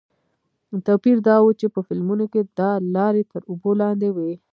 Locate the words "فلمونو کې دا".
1.87-2.71